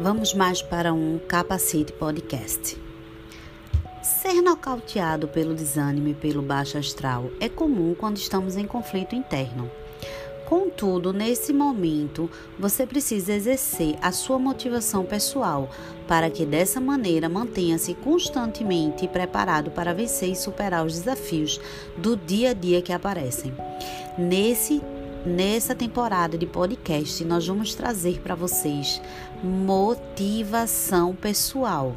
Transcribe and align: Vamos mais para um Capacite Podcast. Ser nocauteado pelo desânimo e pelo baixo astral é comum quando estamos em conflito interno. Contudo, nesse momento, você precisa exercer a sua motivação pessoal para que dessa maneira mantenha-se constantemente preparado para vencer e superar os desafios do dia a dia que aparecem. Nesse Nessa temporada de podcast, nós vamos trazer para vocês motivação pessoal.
Vamos 0.00 0.32
mais 0.32 0.62
para 0.62 0.94
um 0.94 1.18
Capacite 1.18 1.92
Podcast. 1.92 2.80
Ser 4.00 4.40
nocauteado 4.40 5.26
pelo 5.26 5.56
desânimo 5.56 6.06
e 6.06 6.14
pelo 6.14 6.40
baixo 6.40 6.78
astral 6.78 7.32
é 7.40 7.48
comum 7.48 7.96
quando 7.98 8.16
estamos 8.16 8.56
em 8.56 8.64
conflito 8.64 9.16
interno. 9.16 9.68
Contudo, 10.46 11.12
nesse 11.12 11.52
momento, 11.52 12.30
você 12.56 12.86
precisa 12.86 13.32
exercer 13.32 13.96
a 14.00 14.12
sua 14.12 14.38
motivação 14.38 15.04
pessoal 15.04 15.68
para 16.06 16.30
que 16.30 16.46
dessa 16.46 16.80
maneira 16.80 17.28
mantenha-se 17.28 17.92
constantemente 17.94 19.08
preparado 19.08 19.72
para 19.72 19.92
vencer 19.92 20.30
e 20.30 20.36
superar 20.36 20.86
os 20.86 20.94
desafios 21.00 21.60
do 21.96 22.16
dia 22.16 22.50
a 22.50 22.54
dia 22.54 22.80
que 22.80 22.92
aparecem. 22.92 23.52
Nesse 24.16 24.80
Nessa 25.26 25.74
temporada 25.74 26.38
de 26.38 26.46
podcast, 26.46 27.24
nós 27.24 27.46
vamos 27.46 27.74
trazer 27.74 28.20
para 28.20 28.34
vocês 28.34 29.00
motivação 29.42 31.14
pessoal. 31.14 31.94